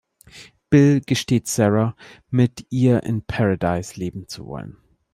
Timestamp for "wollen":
4.47-4.77